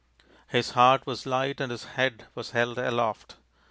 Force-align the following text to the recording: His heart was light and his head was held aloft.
His 0.47 0.71
heart 0.71 1.05
was 1.05 1.27
light 1.27 1.61
and 1.61 1.71
his 1.71 1.83
head 1.83 2.25
was 2.33 2.49
held 2.57 2.79
aloft. 2.79 3.35